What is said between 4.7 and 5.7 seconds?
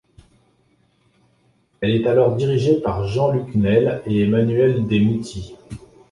des Moutis.